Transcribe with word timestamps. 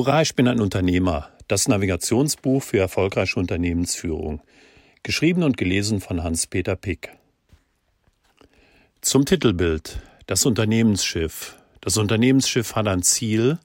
Hurra, 0.00 0.22
ich 0.22 0.34
bin 0.34 0.48
ein 0.48 0.62
Unternehmer. 0.62 1.28
Das 1.46 1.68
Navigationsbuch 1.68 2.62
für 2.62 2.78
erfolgreiche 2.78 3.38
Unternehmensführung. 3.38 4.40
Geschrieben 5.02 5.42
und 5.42 5.58
gelesen 5.58 6.00
von 6.00 6.22
Hans-Peter 6.22 6.74
Pick. 6.74 7.10
Zum 9.02 9.26
Titelbild. 9.26 10.00
Das 10.26 10.46
Unternehmensschiff. 10.46 11.58
Das 11.82 11.98
Unternehmensschiff 11.98 12.76
hat 12.76 12.88
ein 12.88 13.02
Ziel, 13.02 13.58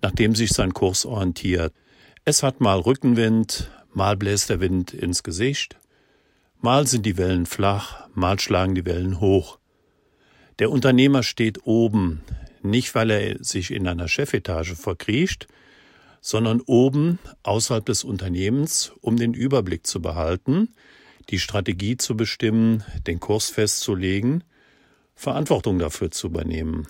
nach 0.00 0.12
dem 0.12 0.36
sich 0.36 0.50
sein 0.50 0.72
Kurs 0.72 1.04
orientiert. 1.04 1.74
Es 2.24 2.44
hat 2.44 2.60
mal 2.60 2.78
Rückenwind, 2.78 3.68
mal 3.92 4.16
bläst 4.16 4.50
der 4.50 4.60
Wind 4.60 4.94
ins 4.94 5.24
Gesicht, 5.24 5.76
mal 6.60 6.86
sind 6.86 7.04
die 7.04 7.16
Wellen 7.16 7.46
flach, 7.46 8.06
mal 8.14 8.38
schlagen 8.38 8.76
die 8.76 8.86
Wellen 8.86 9.18
hoch. 9.18 9.58
Der 10.60 10.70
Unternehmer 10.70 11.24
steht 11.24 11.66
oben, 11.66 12.22
nicht 12.68 12.94
weil 12.94 13.10
er 13.10 13.44
sich 13.44 13.70
in 13.70 13.86
einer 13.86 14.08
Chefetage 14.08 14.74
verkriecht, 14.74 15.48
sondern 16.20 16.60
oben 16.60 17.18
außerhalb 17.42 17.84
des 17.86 18.04
Unternehmens, 18.04 18.92
um 19.00 19.16
den 19.16 19.34
Überblick 19.34 19.86
zu 19.86 20.02
behalten, 20.02 20.74
die 21.30 21.38
Strategie 21.38 21.96
zu 21.96 22.16
bestimmen, 22.16 22.82
den 23.06 23.20
Kurs 23.20 23.50
festzulegen, 23.50 24.44
Verantwortung 25.14 25.78
dafür 25.78 26.10
zu 26.10 26.28
übernehmen. 26.28 26.86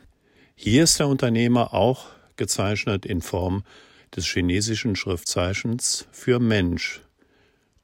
Hier 0.55 0.85
ist 0.85 0.99
der 0.99 1.09
Unternehmer 1.09 1.75
auch 1.75 2.07
gezeichnet 2.37 3.07
in 3.07 3.21
Form 3.21 3.65
des 4.15 4.27
chinesischen 4.27 4.97
Schriftzeichens 4.97 6.07
für 6.13 6.39
Mensch. 6.39 7.03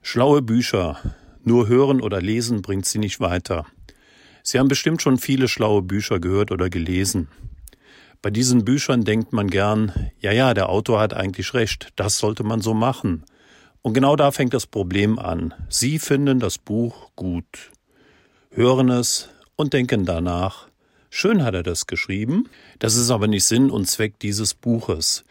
Schlaue 0.00 0.40
Bücher. 0.42 1.00
Nur 1.42 1.66
hören 1.68 2.00
oder 2.00 2.22
lesen 2.22 2.62
bringt 2.62 2.86
sie 2.86 2.98
nicht 2.98 3.20
weiter. 3.20 3.66
Sie 4.42 4.58
haben 4.58 4.68
bestimmt 4.68 5.02
schon 5.02 5.18
viele 5.18 5.46
schlaue 5.48 5.82
Bücher 5.82 6.20
gehört 6.20 6.50
oder 6.52 6.70
gelesen. 6.70 7.28
Bei 8.24 8.30
diesen 8.30 8.64
Büchern 8.64 9.04
denkt 9.04 9.34
man 9.34 9.50
gern, 9.50 9.92
ja, 10.18 10.32
ja, 10.32 10.54
der 10.54 10.70
Autor 10.70 10.98
hat 10.98 11.12
eigentlich 11.12 11.52
recht, 11.52 11.88
das 11.94 12.16
sollte 12.16 12.42
man 12.42 12.62
so 12.62 12.72
machen. 12.72 13.26
Und 13.82 13.92
genau 13.92 14.16
da 14.16 14.30
fängt 14.30 14.54
das 14.54 14.66
Problem 14.66 15.18
an. 15.18 15.52
Sie 15.68 15.98
finden 15.98 16.40
das 16.40 16.56
Buch 16.56 17.10
gut, 17.16 17.70
hören 18.50 18.88
es 18.88 19.28
und 19.56 19.74
denken 19.74 20.06
danach, 20.06 20.68
schön 21.10 21.44
hat 21.44 21.52
er 21.52 21.62
das 21.62 21.86
geschrieben, 21.86 22.48
das 22.78 22.96
ist 22.96 23.10
aber 23.10 23.26
nicht 23.26 23.44
Sinn 23.44 23.70
und 23.70 23.90
Zweck 23.90 24.18
dieses 24.20 24.54
Buches. 24.54 25.26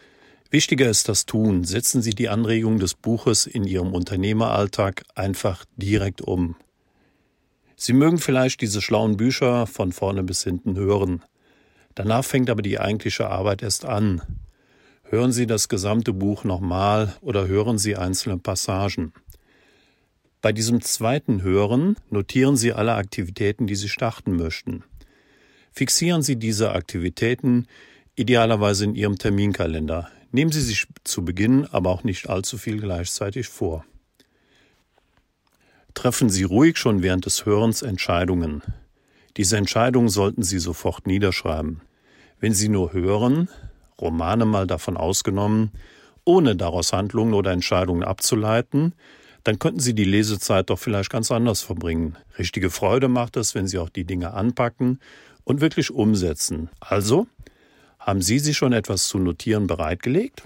Wichtiger 0.50 0.88
ist 0.88 1.08
das 1.08 1.26
Tun. 1.26 1.64
Setzen 1.64 2.00
Sie 2.00 2.14
die 2.14 2.28
Anregungen 2.28 2.78
des 2.78 2.94
Buches 2.94 3.48
in 3.48 3.64
Ihrem 3.64 3.92
Unternehmeralltag 3.92 5.02
einfach 5.16 5.64
direkt 5.76 6.22
um. 6.22 6.54
Sie 7.74 7.92
mögen 7.92 8.18
vielleicht 8.18 8.60
diese 8.60 8.80
schlauen 8.80 9.16
Bücher 9.16 9.66
von 9.66 9.90
vorne 9.90 10.22
bis 10.22 10.44
hinten 10.44 10.76
hören. 10.76 11.24
Danach 11.94 12.24
fängt 12.24 12.50
aber 12.50 12.62
die 12.62 12.78
eigentliche 12.78 13.28
Arbeit 13.28 13.62
erst 13.62 13.84
an. 13.84 14.22
Hören 15.04 15.32
Sie 15.32 15.46
das 15.46 15.68
gesamte 15.68 16.12
Buch 16.12 16.44
nochmal 16.44 17.14
oder 17.20 17.46
hören 17.46 17.78
Sie 17.78 17.96
einzelne 17.96 18.38
Passagen. 18.38 19.12
Bei 20.42 20.52
diesem 20.52 20.82
zweiten 20.82 21.42
Hören 21.42 21.96
notieren 22.10 22.56
Sie 22.56 22.72
alle 22.72 22.94
Aktivitäten, 22.94 23.66
die 23.66 23.76
Sie 23.76 23.88
starten 23.88 24.36
möchten. 24.36 24.82
Fixieren 25.72 26.22
Sie 26.22 26.36
diese 26.36 26.72
Aktivitäten 26.72 27.66
idealerweise 28.16 28.84
in 28.84 28.94
Ihrem 28.94 29.18
Terminkalender. 29.18 30.08
Nehmen 30.32 30.52
Sie 30.52 30.60
sich 30.60 30.86
zu 31.04 31.24
Beginn 31.24 31.66
aber 31.66 31.90
auch 31.90 32.04
nicht 32.04 32.28
allzu 32.28 32.58
viel 32.58 32.80
gleichzeitig 32.80 33.48
vor. 33.48 33.84
Treffen 35.94 36.28
Sie 36.28 36.42
ruhig 36.42 36.76
schon 36.76 37.02
während 37.02 37.24
des 37.24 37.46
Hörens 37.46 37.82
Entscheidungen. 37.82 38.62
Diese 39.36 39.56
Entscheidungen 39.56 40.08
sollten 40.08 40.42
Sie 40.42 40.58
sofort 40.58 41.06
niederschreiben. 41.06 41.80
Wenn 42.40 42.54
Sie 42.54 42.68
nur 42.68 42.92
hören, 42.92 43.48
Romane 44.00 44.44
mal 44.44 44.66
davon 44.66 44.96
ausgenommen, 44.96 45.72
ohne 46.24 46.56
daraus 46.56 46.92
Handlungen 46.92 47.34
oder 47.34 47.52
Entscheidungen 47.52 48.04
abzuleiten, 48.04 48.94
dann 49.44 49.58
könnten 49.58 49.80
Sie 49.80 49.94
die 49.94 50.04
Lesezeit 50.04 50.70
doch 50.70 50.78
vielleicht 50.78 51.10
ganz 51.10 51.30
anders 51.30 51.62
verbringen. 51.62 52.16
Richtige 52.38 52.70
Freude 52.70 53.08
macht 53.08 53.36
es, 53.36 53.54
wenn 53.54 53.66
Sie 53.68 53.78
auch 53.78 53.90
die 53.90 54.04
Dinge 54.04 54.32
anpacken 54.32 55.00
und 55.44 55.60
wirklich 55.60 55.90
umsetzen. 55.90 56.70
Also, 56.80 57.26
haben 57.98 58.22
Sie 58.22 58.38
sich 58.38 58.56
schon 58.56 58.72
etwas 58.72 59.08
zu 59.08 59.18
notieren 59.18 59.66
bereitgelegt? 59.66 60.42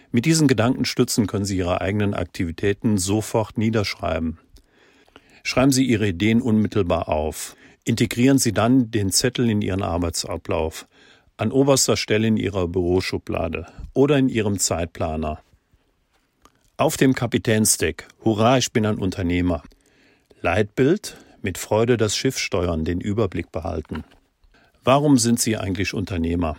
Mit 0.10 0.26
diesen 0.26 0.48
Gedankenstützen 0.48 1.28
können 1.28 1.46
Sie 1.46 1.58
Ihre 1.58 1.82
eigenen 1.82 2.16
Aktivitäten 2.16 2.98
sofort 2.98 3.60
niederschreiben. 3.60 4.40
Schreiben 5.44 5.72
Sie 5.72 5.86
Ihre 5.86 6.08
Ideen 6.08 6.42
unmittelbar 6.42 7.08
auf. 7.08 7.56
Integrieren 7.84 8.40
Sie 8.40 8.52
dann 8.52 8.90
den 8.90 9.12
Zettel 9.12 9.48
in 9.48 9.62
Ihren 9.62 9.84
Arbeitsablauf, 9.84 10.88
an 11.38 11.52
oberster 11.52 11.98
Stelle 11.98 12.26
in 12.26 12.38
Ihrer 12.38 12.68
Büroschublade 12.68 13.68
oder 13.94 14.18
in 14.18 14.28
Ihrem 14.28 14.58
Zeitplaner. 14.58 15.40
Auf 16.78 16.98
dem 16.98 17.14
Kapitänsdeck. 17.14 18.08
Hurra, 18.24 18.58
ich 18.58 18.72
bin 18.72 18.88
ein 18.88 18.98
Unternehmer. 18.98 19.62
Leitbild 20.46 21.18
mit 21.42 21.58
Freude 21.58 21.98
das 21.98 22.16
Schiff 22.16 22.38
steuern, 22.38 22.86
den 22.86 23.02
Überblick 23.02 23.52
behalten. 23.52 24.04
Warum 24.84 25.18
sind 25.18 25.40
Sie 25.40 25.58
eigentlich 25.58 25.96
Unternehmer? 25.96 26.56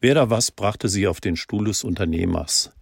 Wer 0.00 0.16
da 0.16 0.30
was 0.30 0.50
brachte 0.50 0.88
Sie 0.88 1.06
auf 1.06 1.20
den 1.20 1.36
Stuhl 1.36 1.66
des 1.66 1.84
Unternehmers? 1.84 2.72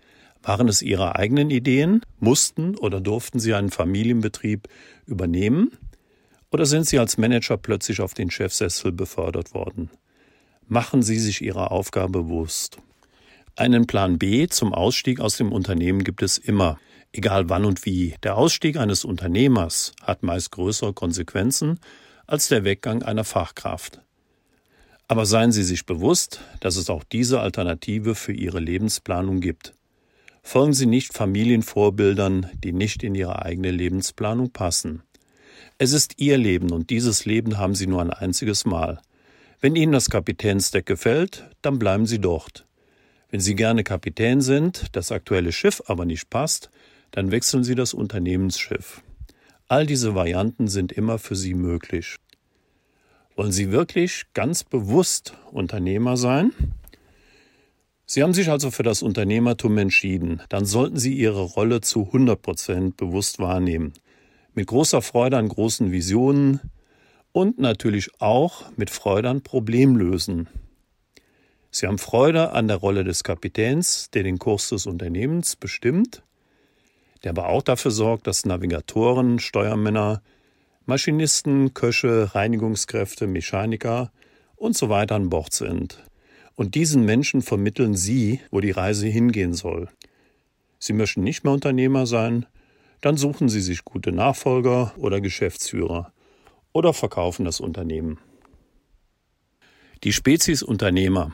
Waren 0.42 0.68
es 0.68 0.80
Ihre 0.80 1.16
eigenen 1.16 1.50
Ideen? 1.50 2.00
Mussten 2.18 2.78
oder 2.78 3.02
durften 3.02 3.40
Sie 3.40 3.52
einen 3.52 3.70
Familienbetrieb 3.70 4.68
übernehmen? 5.04 5.72
Oder 6.50 6.64
sind 6.64 6.86
Sie 6.86 6.98
als 6.98 7.18
Manager 7.18 7.58
plötzlich 7.58 8.00
auf 8.00 8.14
den 8.14 8.30
Chefsessel 8.30 8.90
befördert 8.90 9.52
worden? 9.52 9.90
Machen 10.66 11.02
Sie 11.02 11.18
sich 11.18 11.42
Ihrer 11.42 11.72
Aufgabe 11.72 12.22
bewusst. 12.22 12.78
Einen 13.54 13.86
Plan 13.86 14.16
B 14.16 14.46
zum 14.46 14.72
Ausstieg 14.72 15.20
aus 15.20 15.36
dem 15.36 15.52
Unternehmen 15.52 16.02
gibt 16.04 16.22
es 16.22 16.38
immer 16.38 16.78
egal 17.12 17.48
wann 17.48 17.64
und 17.64 17.84
wie. 17.84 18.14
Der 18.22 18.36
Ausstieg 18.36 18.76
eines 18.76 19.04
Unternehmers 19.04 19.92
hat 20.02 20.22
meist 20.22 20.50
größere 20.52 20.92
Konsequenzen 20.92 21.78
als 22.26 22.48
der 22.48 22.64
Weggang 22.64 23.02
einer 23.02 23.24
Fachkraft. 23.24 24.00
Aber 25.08 25.26
seien 25.26 25.52
Sie 25.52 25.64
sich 25.64 25.84
bewusst, 25.84 26.40
dass 26.60 26.76
es 26.76 26.88
auch 26.88 27.04
diese 27.04 27.40
Alternative 27.40 28.14
für 28.14 28.32
Ihre 28.32 28.60
Lebensplanung 28.60 29.40
gibt. 29.40 29.74
Folgen 30.42 30.72
Sie 30.72 30.86
nicht 30.86 31.12
Familienvorbildern, 31.12 32.50
die 32.54 32.72
nicht 32.72 33.02
in 33.02 33.14
Ihre 33.14 33.42
eigene 33.42 33.70
Lebensplanung 33.70 34.50
passen. 34.50 35.02
Es 35.78 35.92
ist 35.92 36.14
Ihr 36.18 36.38
Leben 36.38 36.70
und 36.70 36.90
dieses 36.90 37.24
Leben 37.24 37.58
haben 37.58 37.74
Sie 37.74 37.86
nur 37.86 38.00
ein 38.00 38.10
einziges 38.10 38.64
Mal. 38.64 39.00
Wenn 39.60 39.76
Ihnen 39.76 39.92
das 39.92 40.10
Kapitänsdeck 40.10 40.86
gefällt, 40.86 41.44
dann 41.60 41.78
bleiben 41.78 42.06
Sie 42.06 42.18
dort. 42.18 42.66
Wenn 43.30 43.40
Sie 43.40 43.54
gerne 43.54 43.84
Kapitän 43.84 44.40
sind, 44.40 44.86
das 44.92 45.12
aktuelle 45.12 45.52
Schiff 45.52 45.82
aber 45.86 46.04
nicht 46.04 46.30
passt, 46.30 46.70
dann 47.12 47.30
wechseln 47.30 47.62
Sie 47.62 47.74
das 47.74 47.94
Unternehmensschiff. 47.94 49.02
All 49.68 49.86
diese 49.86 50.14
Varianten 50.14 50.66
sind 50.68 50.92
immer 50.92 51.18
für 51.18 51.36
Sie 51.36 51.54
möglich. 51.54 52.16
Wollen 53.36 53.52
Sie 53.52 53.70
wirklich 53.70 54.24
ganz 54.34 54.64
bewusst 54.64 55.34
Unternehmer 55.50 56.16
sein? 56.16 56.52
Sie 58.04 58.22
haben 58.22 58.34
sich 58.34 58.50
also 58.50 58.70
für 58.70 58.82
das 58.82 59.02
Unternehmertum 59.02 59.78
entschieden. 59.78 60.42
Dann 60.50 60.66
sollten 60.66 60.98
Sie 60.98 61.14
Ihre 61.14 61.42
Rolle 61.42 61.80
zu 61.80 62.06
100 62.06 62.42
Prozent 62.42 62.96
bewusst 62.96 63.38
wahrnehmen. 63.38 63.94
Mit 64.54 64.66
großer 64.66 65.00
Freude 65.00 65.38
an 65.38 65.48
großen 65.48 65.92
Visionen 65.92 66.60
und 67.32 67.58
natürlich 67.58 68.10
auch 68.20 68.64
mit 68.76 68.90
Freude 68.90 69.30
an 69.30 69.40
Problemlösen. 69.40 70.48
Sie 71.70 71.86
haben 71.86 71.96
Freude 71.96 72.52
an 72.52 72.68
der 72.68 72.76
Rolle 72.76 73.02
des 73.04 73.24
Kapitäns, 73.24 74.10
der 74.10 74.24
den 74.24 74.38
Kurs 74.38 74.68
des 74.68 74.84
Unternehmens 74.84 75.56
bestimmt, 75.56 76.22
der 77.22 77.30
aber 77.30 77.48
auch 77.48 77.62
dafür 77.62 77.90
sorgt, 77.90 78.26
dass 78.26 78.44
Navigatoren, 78.44 79.38
Steuermänner, 79.38 80.22
Maschinisten, 80.86 81.74
Köche, 81.74 82.34
Reinigungskräfte, 82.34 83.26
Mechaniker 83.26 84.10
und 84.56 84.76
so 84.76 84.88
weiter 84.88 85.14
an 85.14 85.30
Bord 85.30 85.52
sind. 85.52 86.02
Und 86.54 86.74
diesen 86.74 87.04
Menschen 87.04 87.42
vermitteln 87.42 87.94
Sie, 87.94 88.40
wo 88.50 88.60
die 88.60 88.72
Reise 88.72 89.06
hingehen 89.06 89.54
soll. 89.54 89.88
Sie 90.78 90.92
möchten 90.92 91.22
nicht 91.22 91.44
mehr 91.44 91.52
Unternehmer 91.52 92.06
sein, 92.06 92.46
dann 93.00 93.16
suchen 93.16 93.48
Sie 93.48 93.60
sich 93.60 93.84
gute 93.84 94.12
Nachfolger 94.12 94.92
oder 94.96 95.20
Geschäftsführer 95.20 96.12
oder 96.72 96.92
verkaufen 96.92 97.44
das 97.44 97.60
Unternehmen. 97.60 98.18
Die 100.04 100.12
Spezies 100.12 100.62
Unternehmer 100.62 101.32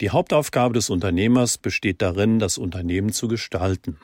die 0.00 0.08
Hauptaufgabe 0.08 0.72
des 0.72 0.88
Unternehmers 0.88 1.58
besteht 1.58 2.00
darin, 2.00 2.38
das 2.38 2.56
Unternehmen 2.56 3.12
zu 3.12 3.28
gestalten, 3.28 3.98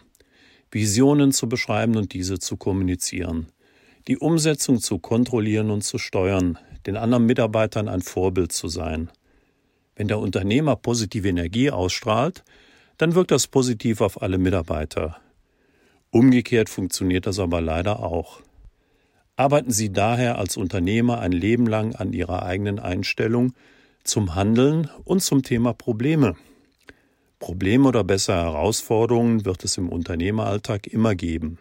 Visionen 0.70 1.32
zu 1.32 1.48
beschreiben 1.48 1.96
und 1.96 2.12
diese 2.12 2.38
zu 2.38 2.56
kommunizieren, 2.56 3.46
die 4.08 4.18
Umsetzung 4.18 4.80
zu 4.80 4.98
kontrollieren 4.98 5.70
und 5.70 5.82
zu 5.82 5.98
steuern, 5.98 6.58
den 6.86 6.96
anderen 6.96 7.26
Mitarbeitern 7.26 7.88
ein 7.88 8.02
Vorbild 8.02 8.52
zu 8.52 8.68
sein. 8.68 9.10
Wenn 9.94 10.08
der 10.08 10.18
Unternehmer 10.18 10.76
positive 10.76 11.28
Energie 11.28 11.70
ausstrahlt, 11.70 12.44
dann 12.98 13.14
wirkt 13.14 13.30
das 13.30 13.46
positiv 13.46 14.00
auf 14.00 14.22
alle 14.22 14.38
Mitarbeiter. 14.38 15.16
Umgekehrt 16.10 16.68
funktioniert 16.68 17.26
das 17.26 17.38
aber 17.38 17.60
leider 17.60 18.00
auch. 18.02 18.40
Arbeiten 19.36 19.70
Sie 19.70 19.92
daher 19.92 20.38
als 20.38 20.56
Unternehmer 20.56 21.20
ein 21.20 21.32
Leben 21.32 21.66
lang 21.66 21.94
an 21.94 22.12
Ihrer 22.12 22.42
eigenen 22.42 22.78
Einstellung 22.78 23.52
zum 24.02 24.34
Handeln 24.34 24.88
und 25.04 25.22
zum 25.22 25.42
Thema 25.42 25.74
Probleme. 25.74 26.36
Probleme 27.38 27.88
oder 27.88 28.04
besser 28.04 28.36
Herausforderungen 28.36 29.44
wird 29.44 29.64
es 29.64 29.76
im 29.76 29.88
Unternehmeralltag 29.88 30.86
immer 30.86 31.14
geben. 31.14 31.58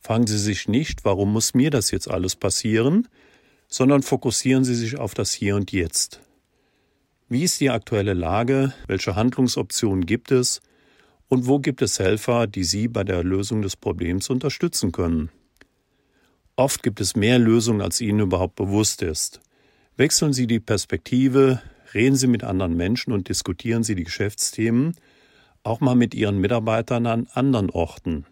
Fragen 0.00 0.26
Sie 0.26 0.38
sich 0.38 0.68
nicht, 0.68 1.04
warum 1.04 1.32
muss 1.32 1.54
mir 1.54 1.70
das 1.70 1.90
jetzt 1.90 2.10
alles 2.10 2.36
passieren, 2.36 3.08
sondern 3.68 4.02
fokussieren 4.02 4.64
Sie 4.64 4.74
sich 4.74 4.98
auf 4.98 5.14
das 5.14 5.32
Hier 5.32 5.56
und 5.56 5.72
Jetzt. 5.72 6.20
Wie 7.28 7.42
ist 7.42 7.60
die 7.60 7.70
aktuelle 7.70 8.14
Lage? 8.14 8.72
Welche 8.86 9.16
Handlungsoptionen 9.16 10.06
gibt 10.06 10.30
es? 10.30 10.60
Und 11.28 11.46
wo 11.46 11.58
gibt 11.58 11.82
es 11.82 11.98
Helfer, 11.98 12.46
die 12.46 12.62
Sie 12.62 12.86
bei 12.86 13.02
der 13.02 13.24
Lösung 13.24 13.62
des 13.62 13.76
Problems 13.76 14.30
unterstützen 14.30 14.92
können? 14.92 15.30
Oft 16.54 16.82
gibt 16.82 17.00
es 17.00 17.16
mehr 17.16 17.38
Lösungen, 17.38 17.82
als 17.82 18.00
Ihnen 18.00 18.20
überhaupt 18.20 18.54
bewusst 18.54 19.02
ist. 19.02 19.40
Wechseln 19.96 20.32
Sie 20.32 20.46
die 20.46 20.60
Perspektive, 20.60 21.60
reden 21.96 22.14
Sie 22.14 22.26
mit 22.26 22.44
anderen 22.44 22.76
Menschen 22.76 23.12
und 23.12 23.28
diskutieren 23.28 23.82
Sie 23.82 23.94
die 23.94 24.04
Geschäftsthemen 24.04 24.94
auch 25.64 25.80
mal 25.80 25.96
mit 25.96 26.14
Ihren 26.14 26.38
Mitarbeitern 26.38 27.06
an 27.06 27.26
anderen 27.32 27.70
Orten. 27.70 28.24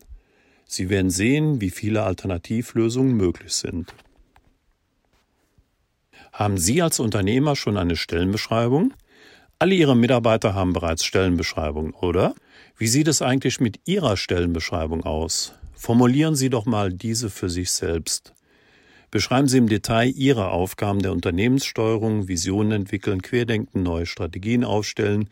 Sie 0.66 0.88
werden 0.88 1.10
sehen, 1.10 1.60
wie 1.60 1.70
viele 1.70 2.04
Alternativlösungen 2.04 3.16
möglich 3.16 3.52
sind. 3.54 3.92
Haben 6.32 6.58
Sie 6.58 6.82
als 6.82 7.00
Unternehmer 7.00 7.56
schon 7.56 7.76
eine 7.76 7.96
Stellenbeschreibung? 7.96 8.92
Alle 9.58 9.74
Ihre 9.74 9.96
Mitarbeiter 9.96 10.54
haben 10.54 10.72
bereits 10.72 11.04
Stellenbeschreibungen, 11.04 11.94
oder? 11.94 12.34
Wie 12.76 12.88
sieht 12.88 13.08
es 13.08 13.22
eigentlich 13.22 13.60
mit 13.60 13.80
Ihrer 13.84 14.16
Stellenbeschreibung 14.16 15.04
aus? 15.04 15.54
Formulieren 15.74 16.34
Sie 16.36 16.50
doch 16.50 16.66
mal 16.66 16.92
diese 16.92 17.30
für 17.30 17.48
sich 17.48 17.70
selbst. 17.70 18.34
Beschreiben 19.14 19.46
Sie 19.46 19.58
im 19.58 19.68
Detail 19.68 20.08
Ihre 20.08 20.50
Aufgaben 20.50 20.98
der 20.98 21.12
Unternehmenssteuerung, 21.12 22.26
Visionen 22.26 22.72
entwickeln, 22.72 23.22
Querdenken, 23.22 23.84
neue 23.84 24.06
Strategien 24.06 24.64
aufstellen, 24.64 25.28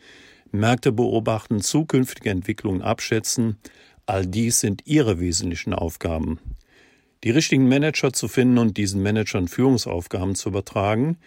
Märkte 0.53 0.93
beobachten, 0.93 1.59
zukünftige 1.59 2.29
Entwicklungen 2.29 2.81
abschätzen. 2.81 3.57
All 4.05 4.25
dies 4.25 4.61
sind 4.61 4.83
Ihre 4.85 5.19
wesentlichen 5.19 5.73
Aufgaben. 5.73 6.39
Die 7.25 7.31
richtigen 7.31 7.67
Manager 7.67 8.13
zu 8.13 8.29
finden 8.29 8.57
und 8.57 8.77
diesen 8.77 9.03
Managern 9.03 9.49
Führungsaufgaben 9.49 10.35
zu 10.35 10.47
übertragen, 10.47 11.17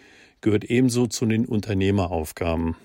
gehört 0.41 0.63
ebenso 0.63 1.05
zu 1.05 1.27
den 1.27 1.45
Unternehmeraufgaben. 1.45 2.75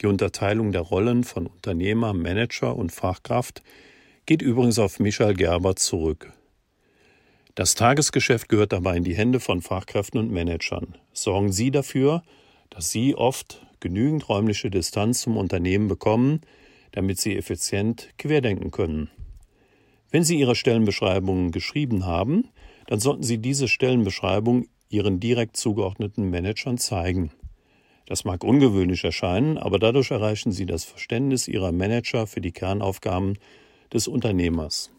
Die 0.00 0.06
Unterteilung 0.06 0.70
der 0.70 0.82
Rollen 0.82 1.24
von 1.24 1.48
Unternehmer, 1.48 2.12
Manager 2.12 2.76
und 2.76 2.92
Fachkraft 2.92 3.60
geht 4.26 4.40
übrigens 4.40 4.78
auf 4.78 5.00
Michael 5.00 5.34
Gerber 5.34 5.74
zurück. 5.74 6.32
Das 7.54 7.74
Tagesgeschäft 7.74 8.48
gehört 8.48 8.72
dabei 8.72 8.96
in 8.96 9.04
die 9.04 9.16
Hände 9.16 9.40
von 9.40 9.60
Fachkräften 9.60 10.20
und 10.20 10.30
Managern. 10.30 10.94
Sorgen 11.12 11.50
Sie 11.50 11.70
dafür, 11.70 12.22
dass 12.70 12.90
Sie 12.90 13.16
oft 13.16 13.66
genügend 13.80 14.28
räumliche 14.28 14.70
Distanz 14.70 15.22
zum 15.22 15.36
Unternehmen 15.36 15.88
bekommen, 15.88 16.42
damit 16.92 17.18
Sie 17.18 17.36
effizient 17.36 18.10
querdenken 18.18 18.70
können. 18.70 19.10
Wenn 20.10 20.22
Sie 20.22 20.38
Ihre 20.38 20.54
Stellenbeschreibungen 20.54 21.50
geschrieben 21.50 22.06
haben, 22.06 22.48
dann 22.86 23.00
sollten 23.00 23.22
Sie 23.22 23.38
diese 23.38 23.68
Stellenbeschreibung 23.68 24.66
Ihren 24.88 25.20
direkt 25.20 25.56
zugeordneten 25.56 26.30
Managern 26.30 26.78
zeigen. 26.78 27.30
Das 28.06 28.24
mag 28.24 28.42
ungewöhnlich 28.42 29.04
erscheinen, 29.04 29.56
aber 29.56 29.78
dadurch 29.78 30.10
erreichen 30.10 30.50
Sie 30.50 30.66
das 30.66 30.84
Verständnis 30.84 31.46
Ihrer 31.46 31.70
Manager 31.70 32.26
für 32.26 32.40
die 32.40 32.52
Kernaufgaben 32.52 33.38
des 33.92 34.08
Unternehmers. 34.08 34.90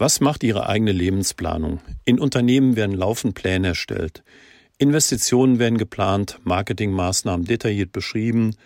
Was 0.00 0.20
macht 0.20 0.42
Ihre 0.44 0.66
eigene 0.66 0.92
Lebensplanung? 0.92 1.80
In 2.06 2.18
Unternehmen 2.18 2.74
werden 2.74 2.96
laufend 2.96 3.34
Pläne 3.34 3.68
erstellt. 3.68 4.22
Investitionen 4.78 5.58
werden 5.58 5.76
geplant, 5.76 6.38
Marketingmaßnahmen 6.42 7.44
detailliert 7.44 7.92
beschrieben 7.92 8.56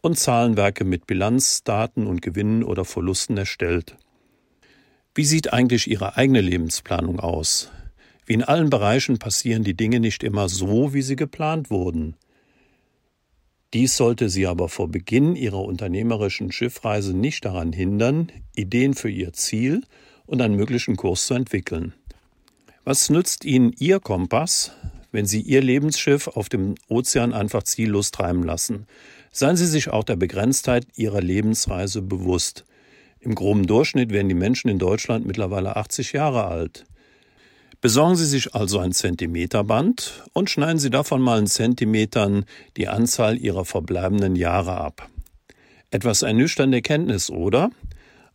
und 0.00 0.16
Zahlenwerke 0.16 0.84
mit 0.84 1.08
Bilanz, 1.08 1.64
Daten 1.64 2.06
und 2.06 2.22
Gewinnen 2.22 2.62
oder 2.62 2.84
Verlusten 2.84 3.36
erstellt. 3.36 3.96
Wie 5.12 5.24
sieht 5.24 5.52
eigentlich 5.52 5.90
Ihre 5.90 6.16
eigene 6.16 6.40
Lebensplanung 6.40 7.18
aus? 7.18 7.72
Wie 8.24 8.34
in 8.34 8.44
allen 8.44 8.70
Bereichen 8.70 9.18
passieren 9.18 9.64
die 9.64 9.76
Dinge 9.76 9.98
nicht 9.98 10.22
immer 10.22 10.48
so, 10.48 10.94
wie 10.94 11.02
sie 11.02 11.16
geplant 11.16 11.68
wurden. 11.68 12.14
Dies 13.74 13.96
sollte 13.96 14.28
Sie 14.28 14.46
aber 14.46 14.68
vor 14.68 14.86
Beginn 14.86 15.34
Ihrer 15.34 15.64
unternehmerischen 15.64 16.52
Schiffreise 16.52 17.12
nicht 17.12 17.44
daran 17.44 17.72
hindern, 17.72 18.30
Ideen 18.54 18.94
für 18.94 19.10
Ihr 19.10 19.32
Ziel 19.32 19.82
und 20.26 20.42
einen 20.42 20.56
möglichen 20.56 20.96
Kurs 20.96 21.26
zu 21.26 21.34
entwickeln. 21.34 21.94
Was 22.84 23.10
nützt 23.10 23.44
Ihnen 23.44 23.72
Ihr 23.78 24.00
Kompass, 24.00 24.72
wenn 25.10 25.26
Sie 25.26 25.40
Ihr 25.40 25.62
Lebensschiff 25.62 26.28
auf 26.28 26.48
dem 26.48 26.74
Ozean 26.88 27.32
einfach 27.32 27.62
ziellos 27.62 28.10
treiben 28.10 28.42
lassen? 28.42 28.86
Seien 29.32 29.56
Sie 29.56 29.66
sich 29.66 29.88
auch 29.90 30.04
der 30.04 30.16
Begrenztheit 30.16 30.86
Ihrer 30.94 31.20
Lebensreise 31.20 32.02
bewusst. 32.02 32.64
Im 33.20 33.34
groben 33.34 33.66
Durchschnitt 33.66 34.10
werden 34.10 34.28
die 34.28 34.34
Menschen 34.34 34.68
in 34.68 34.78
Deutschland 34.78 35.26
mittlerweile 35.26 35.76
80 35.76 36.12
Jahre 36.12 36.44
alt. 36.44 36.84
Besorgen 37.80 38.16
Sie 38.16 38.24
sich 38.24 38.54
also 38.54 38.78
ein 38.78 38.92
Zentimeterband 38.92 40.24
und 40.32 40.48
schneiden 40.48 40.78
Sie 40.78 40.90
davon 40.90 41.20
mal 41.20 41.38
in 41.38 41.46
Zentimetern 41.46 42.44
die 42.76 42.88
Anzahl 42.88 43.36
Ihrer 43.36 43.64
verbleibenden 43.64 44.36
Jahre 44.36 44.76
ab. 44.76 45.08
Etwas 45.90 46.22
ernüchternde 46.22 46.82
Kenntnis, 46.82 47.30
oder? 47.30 47.70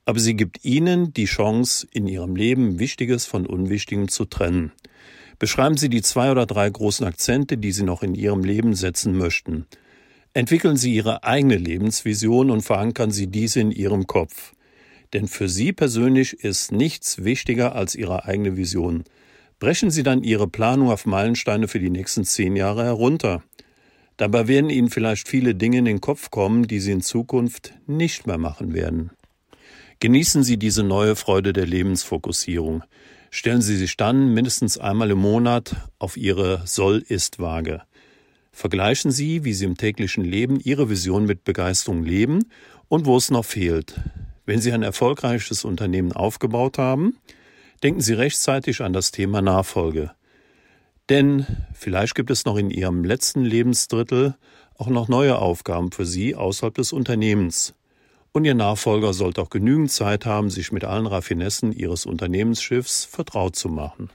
Aber 0.05 0.19
sie 0.19 0.35
gibt 0.35 0.63
ihnen 0.65 1.13
die 1.13 1.25
Chance, 1.25 1.87
in 1.91 2.07
ihrem 2.07 2.35
Leben 2.35 2.79
Wichtiges 2.79 3.25
von 3.25 3.45
Unwichtigem 3.45 4.07
zu 4.07 4.25
trennen. 4.25 4.71
Beschreiben 5.41 5.75
Sie 5.75 5.89
die 5.89 6.03
zwei 6.03 6.29
oder 6.29 6.45
drei 6.45 6.69
großen 6.69 7.03
Akzente, 7.03 7.57
die 7.57 7.71
Sie 7.71 7.81
noch 7.81 8.03
in 8.03 8.13
Ihrem 8.13 8.43
Leben 8.43 8.75
setzen 8.75 9.17
möchten. 9.17 9.65
Entwickeln 10.35 10.77
Sie 10.77 10.93
Ihre 10.93 11.23
eigene 11.23 11.55
Lebensvision 11.55 12.51
und 12.51 12.61
verankern 12.61 13.09
Sie 13.09 13.25
diese 13.25 13.59
in 13.59 13.71
Ihrem 13.71 14.05
Kopf. 14.05 14.53
Denn 15.13 15.27
für 15.27 15.49
Sie 15.49 15.73
persönlich 15.73 16.43
ist 16.43 16.71
nichts 16.71 17.23
wichtiger 17.23 17.75
als 17.75 17.95
Ihre 17.95 18.25
eigene 18.25 18.55
Vision. 18.55 19.03
Brechen 19.59 19.89
Sie 19.89 20.03
dann 20.03 20.23
Ihre 20.23 20.47
Planung 20.47 20.91
auf 20.91 21.07
Meilensteine 21.07 21.67
für 21.67 21.79
die 21.79 21.89
nächsten 21.89 22.23
zehn 22.23 22.55
Jahre 22.55 22.83
herunter. 22.83 23.41
Dabei 24.17 24.47
werden 24.47 24.69
Ihnen 24.69 24.91
vielleicht 24.91 25.27
viele 25.27 25.55
Dinge 25.55 25.79
in 25.79 25.85
den 25.85 26.01
Kopf 26.01 26.29
kommen, 26.29 26.67
die 26.67 26.79
Sie 26.79 26.91
in 26.91 27.01
Zukunft 27.01 27.73
nicht 27.87 28.27
mehr 28.27 28.37
machen 28.37 28.75
werden. 28.75 29.09
Genießen 30.01 30.41
Sie 30.41 30.57
diese 30.57 30.81
neue 30.81 31.15
Freude 31.15 31.53
der 31.53 31.67
Lebensfokussierung. 31.67 32.83
Stellen 33.29 33.61
Sie 33.61 33.77
sich 33.77 33.97
dann 33.97 34.33
mindestens 34.33 34.79
einmal 34.79 35.11
im 35.11 35.19
Monat 35.19 35.75
auf 35.99 36.17
Ihre 36.17 36.63
Soll-Ist-Waage. 36.65 37.83
Vergleichen 38.51 39.11
Sie, 39.11 39.43
wie 39.43 39.53
Sie 39.53 39.65
im 39.65 39.77
täglichen 39.77 40.25
Leben 40.25 40.59
Ihre 40.59 40.89
Vision 40.89 41.27
mit 41.27 41.43
Begeisterung 41.43 42.03
leben 42.03 42.45
und 42.87 43.05
wo 43.05 43.15
es 43.15 43.29
noch 43.29 43.45
fehlt. 43.45 43.93
Wenn 44.47 44.59
Sie 44.59 44.71
ein 44.71 44.81
erfolgreiches 44.81 45.65
Unternehmen 45.65 46.13
aufgebaut 46.13 46.79
haben, 46.79 47.17
denken 47.83 48.01
Sie 48.01 48.13
rechtzeitig 48.13 48.81
an 48.81 48.93
das 48.93 49.11
Thema 49.11 49.43
Nachfolge. 49.43 50.13
Denn 51.09 51.45
vielleicht 51.75 52.15
gibt 52.15 52.31
es 52.31 52.43
noch 52.45 52.57
in 52.57 52.71
Ihrem 52.71 53.03
letzten 53.03 53.43
Lebensdrittel 53.43 54.33
auch 54.75 54.87
noch 54.87 55.09
neue 55.09 55.37
Aufgaben 55.37 55.91
für 55.91 56.07
Sie 56.07 56.33
außerhalb 56.33 56.73
des 56.73 56.91
Unternehmens. 56.91 57.75
Und 58.33 58.45
Ihr 58.45 58.55
Nachfolger 58.55 59.13
sollte 59.13 59.41
auch 59.41 59.49
genügend 59.49 59.91
Zeit 59.91 60.25
haben, 60.25 60.49
sich 60.49 60.71
mit 60.71 60.85
allen 60.85 61.05
Raffinessen 61.05 61.73
Ihres 61.73 62.05
Unternehmensschiffs 62.05 63.03
vertraut 63.03 63.57
zu 63.57 63.67
machen. 63.67 64.09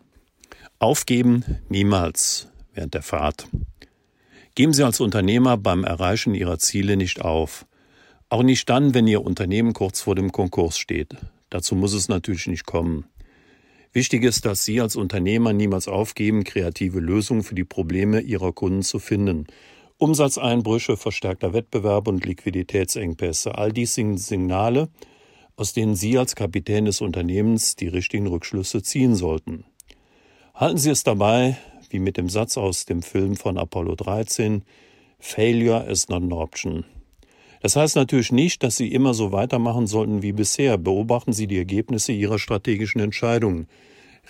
Aufgeben 0.79 1.45
niemals 1.69 2.49
während 2.73 2.95
der 2.95 3.03
Fahrt. 3.03 3.49
Geben 4.55 4.73
Sie 4.73 4.85
als 4.85 5.01
Unternehmer 5.01 5.59
beim 5.59 5.85
Erreichen 5.85 6.35
Ihrer 6.35 6.59
Ziele 6.59 6.97
nicht 6.97 7.21
auf. 7.21 7.67
Auch 8.31 8.43
nicht 8.43 8.71
dann, 8.71 8.95
wenn 8.95 9.07
Ihr 9.07 9.23
Unternehmen 9.23 9.75
kurz 9.75 10.01
vor 10.01 10.15
dem 10.15 10.33
Konkurs 10.33 10.79
steht. 10.79 11.15
Dazu 11.51 11.75
muss 11.75 11.93
es 11.93 12.09
natürlich 12.09 12.47
nicht 12.47 12.65
kommen. 12.65 13.05
Wichtig 13.93 14.25
ist, 14.25 14.47
dass 14.47 14.65
Sie 14.65 14.81
als 14.81 14.97
Unternehmer 14.97 15.53
niemals 15.53 15.89
aufgeben, 15.89 16.45
kreative 16.45 17.01
Lösungen 17.01 17.43
für 17.43 17.55
die 17.55 17.65
Probleme 17.65 18.21
Ihrer 18.21 18.53
Kunden 18.53 18.83
zu 18.83 18.99
finden. 18.99 19.47
Umsatzeinbrüche, 19.99 20.99
verstärkter 20.99 21.55
Wettbewerb 21.55 22.07
und 22.07 22.27
Liquiditätsengpässe, 22.27 23.57
all 23.57 23.73
dies 23.73 23.95
sind 23.95 24.19
Signale, 24.19 24.91
aus 25.57 25.73
denen 25.73 25.97
Sie 25.97 26.19
als 26.19 26.37
Kapitän 26.37 26.85
des 26.85 27.01
Unternehmens 27.01 27.77
die 27.77 27.89
richtigen 27.89 28.27
Rückschlüsse 28.27 28.83
ziehen 28.83 29.15
sollten. 29.15 29.65
Halten 30.55 30.77
Sie 30.77 30.91
es 30.91 31.03
dabei 31.03 31.57
wie 31.89 31.99
mit 31.99 32.19
dem 32.19 32.29
Satz 32.29 32.59
aus 32.59 32.85
dem 32.85 33.01
Film 33.01 33.37
von 33.37 33.57
Apollo 33.57 33.95
13, 33.95 34.65
Failure 35.19 35.87
is 35.91 36.11
not 36.11 36.23
an 36.23 36.33
option. 36.33 36.85
Das 37.63 37.75
heißt 37.75 37.97
natürlich 37.97 38.33
nicht, 38.33 38.63
dass 38.63 38.77
Sie 38.77 38.93
immer 38.93 39.15
so 39.15 39.33
weitermachen 39.33 39.87
sollten 39.87 40.21
wie 40.21 40.33
bisher. 40.33 40.77
Beobachten 40.77 41.33
Sie 41.33 41.47
die 41.47 41.57
Ergebnisse 41.57 42.13
Ihrer 42.13 42.39
strategischen 42.39 43.01
Entscheidungen. 43.01 43.67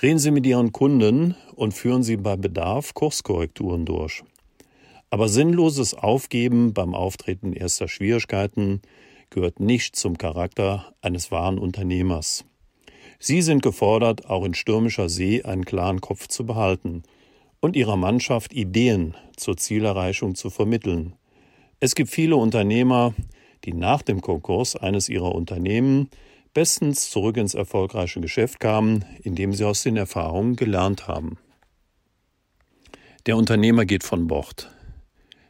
Reden 0.01 0.21
Sie 0.21 0.31
mit 0.31 0.47
Ihren 0.47 0.71
Kunden 0.71 1.35
und 1.57 1.75
führen 1.75 2.05
Sie 2.05 2.17
bei 2.17 2.37
Bedarf 2.37 2.95
Kurskorrekturen 2.95 3.85
durch. 3.85 4.23
Aber 5.11 5.29
sinnloses 5.29 5.95
Aufgeben 5.95 6.75
beim 6.75 6.95
Auftreten 6.95 7.53
erster 7.53 7.89
Schwierigkeiten 7.89 8.83
gehört 9.31 9.61
nicht 9.61 9.97
zum 9.97 10.19
Charakter 10.19 10.95
eines 11.01 11.31
wahren 11.31 11.59
Unternehmers. 11.59 12.45
Sie 13.19 13.41
sind 13.41 13.63
gefordert, 13.63 14.29
auch 14.29 14.45
in 14.45 14.55
stürmischer 14.55 15.09
See 15.09 15.43
einen 15.43 15.65
klaren 15.65 16.01
Kopf 16.01 16.29
zu 16.29 16.45
behalten 16.45 17.03
und 17.61 17.77
ihrer 17.77 17.97
Mannschaft 17.97 18.53
Ideen 18.53 19.15
zur 19.37 19.57
Zielerreichung 19.57 20.35
zu 20.35 20.51
vermitteln. 20.51 21.15
Es 21.81 21.95
gibt 21.95 22.11
viele 22.11 22.37
Unternehmer, 22.37 23.15
die 23.65 23.73
nach 23.73 24.03
dem 24.03 24.21
Konkurs 24.21 24.77
eines 24.77 25.09
ihrer 25.09 25.35
Unternehmen 25.35 26.11
bestens 26.55 27.11
zurück 27.11 27.37
ins 27.37 27.55
erfolgreiche 27.55 28.21
Geschäft 28.21 28.61
kamen, 28.61 29.05
indem 29.23 29.53
sie 29.53 29.65
aus 29.65 29.83
den 29.83 29.97
Erfahrungen 29.97 30.57
gelernt 30.57 31.09
haben. 31.09 31.39
Der 33.27 33.37
Unternehmer 33.37 33.85
geht 33.85 34.05
von 34.05 34.27
Bord. 34.27 34.71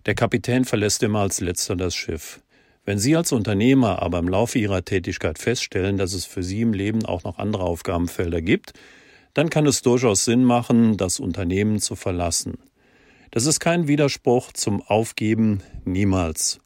Der 0.07 0.15
Kapitän 0.15 0.65
verlässt 0.65 1.03
immer 1.03 1.21
als 1.21 1.41
letzter 1.41 1.75
das 1.75 1.95
Schiff. 1.97 2.41
Wenn 2.85 3.01
Sie 3.01 3.17
als 3.17 3.33
Unternehmer 3.33 4.01
aber 4.03 4.21
im 4.21 4.29
Laufe 4.29 4.61
Ihrer 4.61 4.85
Tätigkeit 4.85 5.39
feststellen, 5.39 5.97
dass 5.97 6.13
es 6.13 6.25
für 6.25 6.45
Sie 6.45 6.61
im 6.61 6.73
Leben 6.73 7.05
auch 7.05 7.25
noch 7.25 7.39
andere 7.39 7.65
Aufgabenfelder 7.65 8.41
gibt, 8.41 8.73
dann 9.35 9.51
kann 9.51 9.67
es 9.67 9.83
durchaus 9.83 10.25
Sinn 10.25 10.45
machen, 10.45 10.97
das 10.97 11.19
Unternehmen 11.19 11.81
zu 11.81 11.97
verlassen. 11.97 12.59
Das 13.33 13.47
ist 13.47 13.59
kein 13.59 13.89
Widerspruch 13.89 14.53
zum 14.53 14.81
Aufgeben 14.81 15.63
niemals. 15.85 16.61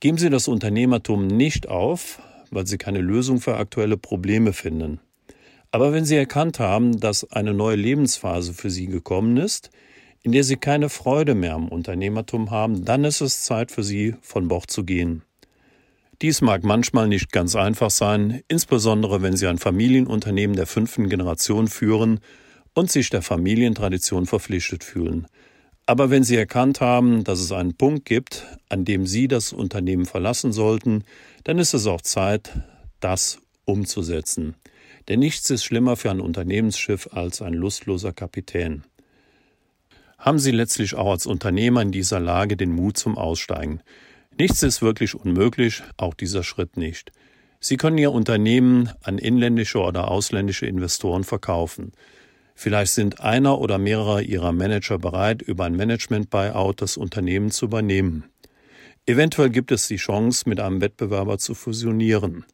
Geben 0.00 0.18
Sie 0.18 0.28
das 0.28 0.46
Unternehmertum 0.46 1.26
nicht 1.26 1.68
auf, 1.68 2.20
weil 2.50 2.66
Sie 2.66 2.76
keine 2.76 3.00
Lösung 3.00 3.40
für 3.40 3.56
aktuelle 3.56 3.96
Probleme 3.96 4.52
finden. 4.52 5.00
Aber 5.70 5.94
wenn 5.94 6.04
Sie 6.04 6.16
erkannt 6.16 6.60
haben, 6.60 7.00
dass 7.00 7.32
eine 7.32 7.54
neue 7.54 7.76
Lebensphase 7.76 8.52
für 8.52 8.68
Sie 8.68 8.86
gekommen 8.86 9.38
ist, 9.38 9.70
in 10.22 10.32
der 10.32 10.44
Sie 10.44 10.56
keine 10.56 10.88
Freude 10.88 11.34
mehr 11.34 11.54
am 11.54 11.68
Unternehmertum 11.68 12.50
haben, 12.50 12.84
dann 12.84 13.04
ist 13.04 13.20
es 13.20 13.42
Zeit 13.42 13.70
für 13.70 13.82
Sie, 13.82 14.14
von 14.20 14.48
Bord 14.48 14.70
zu 14.70 14.84
gehen. 14.84 15.22
Dies 16.22 16.40
mag 16.40 16.62
manchmal 16.62 17.08
nicht 17.08 17.32
ganz 17.32 17.56
einfach 17.56 17.90
sein, 17.90 18.42
insbesondere 18.46 19.22
wenn 19.22 19.36
Sie 19.36 19.48
ein 19.48 19.58
Familienunternehmen 19.58 20.54
der 20.54 20.66
fünften 20.66 21.08
Generation 21.08 21.66
führen 21.66 22.20
und 22.74 22.90
sich 22.92 23.10
der 23.10 23.22
Familientradition 23.22 24.26
verpflichtet 24.26 24.84
fühlen. 24.84 25.26
Aber 25.84 26.10
wenn 26.10 26.22
Sie 26.22 26.36
erkannt 26.36 26.80
haben, 26.80 27.24
dass 27.24 27.40
es 27.40 27.50
einen 27.50 27.74
Punkt 27.74 28.04
gibt, 28.04 28.46
an 28.68 28.84
dem 28.84 29.04
Sie 29.04 29.26
das 29.26 29.52
Unternehmen 29.52 30.06
verlassen 30.06 30.52
sollten, 30.52 31.02
dann 31.42 31.58
ist 31.58 31.74
es 31.74 31.88
auch 31.88 32.02
Zeit, 32.02 32.52
das 33.00 33.40
umzusetzen. 33.64 34.54
Denn 35.08 35.18
nichts 35.18 35.50
ist 35.50 35.64
schlimmer 35.64 35.96
für 35.96 36.12
ein 36.12 36.20
Unternehmensschiff 36.20 37.08
als 37.12 37.42
ein 37.42 37.54
lustloser 37.54 38.12
Kapitän. 38.12 38.84
Haben 40.22 40.38
Sie 40.38 40.52
letztlich 40.52 40.94
auch 40.94 41.10
als 41.10 41.26
Unternehmer 41.26 41.82
in 41.82 41.90
dieser 41.90 42.20
Lage 42.20 42.56
den 42.56 42.70
Mut 42.70 42.96
zum 42.96 43.18
Aussteigen. 43.18 43.80
Nichts 44.38 44.62
ist 44.62 44.80
wirklich 44.80 45.16
unmöglich, 45.16 45.82
auch 45.96 46.14
dieser 46.14 46.44
Schritt 46.44 46.76
nicht. 46.76 47.10
Sie 47.58 47.76
können 47.76 47.98
Ihr 47.98 48.12
Unternehmen 48.12 48.88
an 49.02 49.18
inländische 49.18 49.80
oder 49.80 50.08
ausländische 50.08 50.66
Investoren 50.66 51.24
verkaufen. 51.24 51.90
Vielleicht 52.54 52.92
sind 52.92 53.20
einer 53.20 53.58
oder 53.58 53.78
mehrere 53.78 54.22
Ihrer 54.22 54.52
Manager 54.52 54.96
bereit, 54.96 55.42
über 55.42 55.64
ein 55.64 55.74
Management-Buyout 55.74 56.80
das 56.80 56.96
Unternehmen 56.96 57.50
zu 57.50 57.64
übernehmen. 57.64 58.26
Eventuell 59.06 59.50
gibt 59.50 59.72
es 59.72 59.88
die 59.88 59.96
Chance, 59.96 60.48
mit 60.48 60.60
einem 60.60 60.80
Wettbewerber 60.80 61.38
zu 61.38 61.56
fusionieren. 61.56 62.44